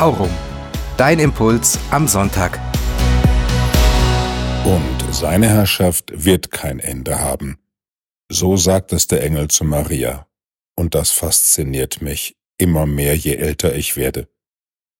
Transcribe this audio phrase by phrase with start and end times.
[0.00, 0.30] Aurum.
[0.96, 2.58] Dein Impuls am Sonntag.
[4.64, 7.58] Und seine Herrschaft wird kein Ende haben.
[8.32, 10.26] So sagt es der Engel zu Maria.
[10.74, 14.26] Und das fasziniert mich immer mehr, je älter ich werde.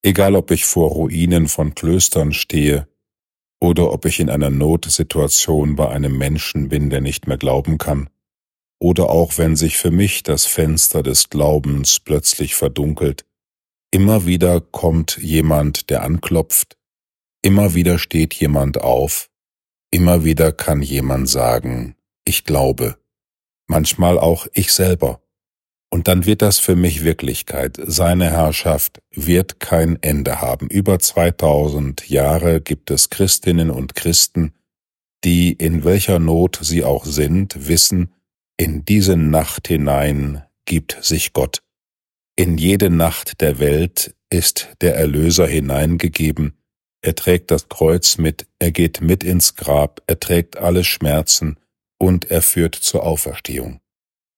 [0.03, 2.87] Egal ob ich vor Ruinen von Klöstern stehe
[3.59, 8.11] oder ob ich in einer Notsituation bei einem Menschen bin, der nicht mehr glauben kann,
[8.79, 13.25] oder auch wenn sich für mich das Fenster des Glaubens plötzlich verdunkelt,
[13.93, 16.79] Immer wieder kommt jemand, der anklopft,
[17.43, 19.31] immer wieder steht jemand auf,
[19.90, 22.98] immer wieder kann jemand sagen, ich glaube,
[23.67, 25.21] manchmal auch ich selber.
[25.93, 27.76] Und dann wird das für mich Wirklichkeit.
[27.84, 30.68] Seine Herrschaft wird kein Ende haben.
[30.68, 34.53] Über 2000 Jahre gibt es Christinnen und Christen,
[35.25, 38.12] die in welcher Not sie auch sind, wissen,
[38.56, 41.62] in diese Nacht hinein gibt sich Gott.
[42.41, 46.55] In jede Nacht der Welt ist der Erlöser hineingegeben,
[47.03, 51.59] er trägt das Kreuz mit, er geht mit ins Grab, er trägt alle Schmerzen
[51.98, 53.81] und er führt zur Auferstehung.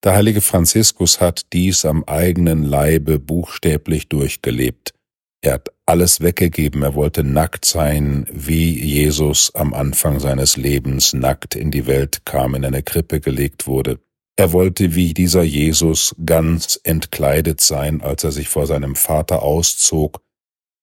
[0.03, 4.95] Der heilige Franziskus hat dies am eigenen Leibe buchstäblich durchgelebt.
[5.41, 11.55] Er hat alles weggegeben, er wollte nackt sein, wie Jesus am Anfang seines Lebens nackt
[11.55, 14.01] in die Welt kam, in eine Krippe gelegt wurde.
[14.37, 20.23] Er wollte wie dieser Jesus ganz entkleidet sein, als er sich vor seinem Vater auszog,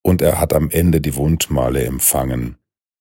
[0.01, 2.57] und er hat am Ende die Wundmale empfangen.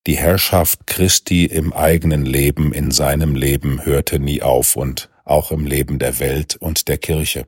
[0.07, 5.67] Die Herrschaft Christi im eigenen Leben, in seinem Leben hörte nie auf und auch im
[5.67, 7.47] Leben der Welt und der Kirche.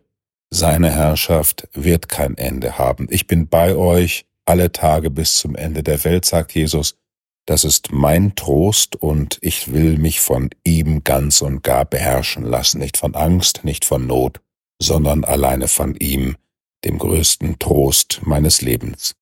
[0.51, 3.07] Seine Herrschaft wird kein Ende haben.
[3.11, 6.97] Ich bin bei euch alle Tage bis zum Ende der Welt, sagt Jesus,
[7.47, 12.79] das ist mein Trost und ich will mich von ihm ganz und gar beherrschen lassen,
[12.79, 14.41] nicht von Angst, nicht von Not,
[14.81, 16.37] sondern alleine von ihm,
[16.85, 19.15] dem größten Trost meines Lebens.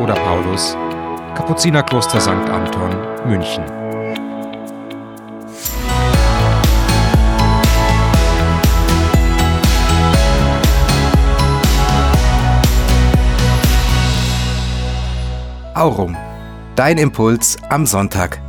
[0.00, 0.72] Oder Paulus,
[1.34, 2.28] Kapuzinerkloster St.
[2.28, 3.64] Anton, München.
[15.82, 16.16] Aurum.
[16.76, 18.40] Dein Impuls am Sonntag.